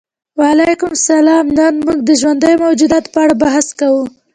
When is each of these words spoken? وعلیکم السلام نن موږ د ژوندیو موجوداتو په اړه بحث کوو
وعلیکم 0.39 0.89
السلام 0.97 1.45
نن 1.57 1.73
موږ 1.85 1.97
د 2.05 2.09
ژوندیو 2.21 2.61
موجوداتو 2.65 3.13
په 3.13 3.19
اړه 3.23 3.33
بحث 3.43 3.67
کوو 3.79 4.03